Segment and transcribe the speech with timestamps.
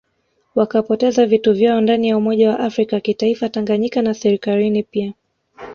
[0.55, 5.13] Wakapoteza vitu vyao ndani ya umoja wa afrika kitaifa Tanganyika na Serikalini pia